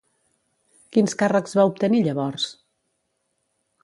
Quins 0.95 1.13
càrrecs 1.19 1.53
va 1.59 1.65
obtenir 1.71 2.01
llavors? 2.07 2.47